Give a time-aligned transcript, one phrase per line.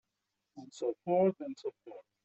[0.57, 2.05] And so forth and so forth.